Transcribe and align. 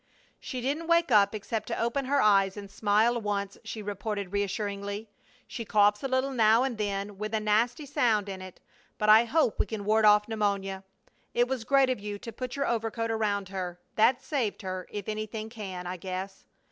"She 0.39 0.61
didn't 0.61 0.87
wake 0.87 1.11
up 1.11 1.35
except 1.35 1.67
to 1.67 1.79
open 1.79 2.05
her 2.05 2.19
eyes 2.19 2.57
and 2.57 2.71
smile 2.71 3.21
once," 3.21 3.59
she 3.63 3.83
reported, 3.83 4.31
reassuringly. 4.31 5.07
"She 5.45 5.63
coughs 5.63 6.01
a 6.01 6.07
little 6.07 6.31
now 6.31 6.63
and 6.63 6.79
then, 6.79 7.19
with 7.19 7.35
a 7.35 7.39
nasty 7.39 7.85
sound 7.85 8.27
in 8.27 8.41
it, 8.41 8.59
but 8.97 9.09
I 9.09 9.25
hope 9.25 9.59
we 9.59 9.67
can 9.67 9.85
ward 9.85 10.05
off 10.05 10.27
pneumonia. 10.27 10.83
It 11.35 11.47
was 11.47 11.63
great 11.65 11.91
of 11.91 11.99
you 11.99 12.17
to 12.17 12.31
put 12.33 12.55
your 12.55 12.65
overcoat 12.65 13.11
around 13.11 13.49
her. 13.49 13.79
That 13.93 14.23
saved 14.23 14.63
her, 14.63 14.87
if 14.89 15.07
anything 15.07 15.49
can, 15.51 15.85
I 15.85 15.97
guess. 15.97 16.45